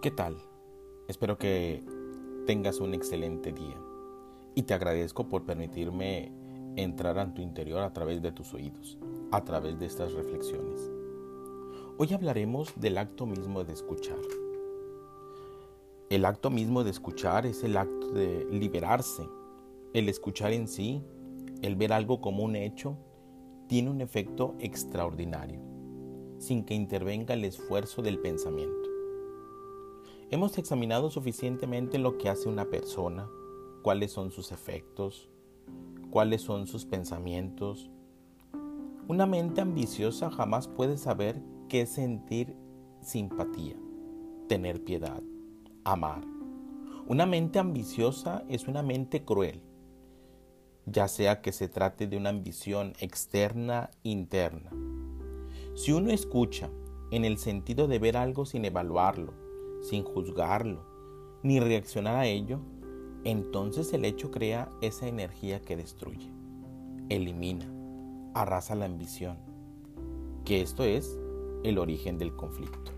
[0.00, 0.36] ¿Qué tal?
[1.08, 1.82] Espero que
[2.46, 3.76] tengas un excelente día
[4.54, 6.32] y te agradezco por permitirme
[6.76, 8.98] entrar a tu interior a través de tus oídos,
[9.32, 10.90] a través de estas reflexiones.
[11.98, 14.18] Hoy hablaremos del acto mismo de escuchar.
[16.10, 19.28] El acto mismo de escuchar es el acto de liberarse.
[19.92, 21.02] El escuchar en sí,
[21.60, 22.96] el ver algo como un hecho,
[23.66, 25.60] tiene un efecto extraordinario,
[26.48, 28.88] sin que intervenga el esfuerzo del pensamiento.
[30.30, 33.28] Hemos examinado suficientemente lo que hace una persona,
[33.82, 35.28] cuáles son sus efectos,
[36.10, 37.90] cuáles son sus pensamientos.
[39.08, 41.38] Una mente ambiciosa jamás puede saber
[41.68, 42.56] qué sentir
[43.02, 43.76] simpatía,
[44.48, 45.22] tener piedad,
[45.84, 46.22] amar.
[47.06, 49.60] Una mente ambiciosa es una mente cruel,
[50.86, 54.70] ya sea que se trate de una ambición externa, interna.
[55.78, 56.70] Si uno escucha
[57.12, 59.32] en el sentido de ver algo sin evaluarlo,
[59.80, 60.84] sin juzgarlo,
[61.44, 62.58] ni reaccionar a ello,
[63.22, 66.32] entonces el hecho crea esa energía que destruye,
[67.10, 67.72] elimina,
[68.34, 69.38] arrasa la ambición,
[70.44, 71.16] que esto es
[71.62, 72.97] el origen del conflicto.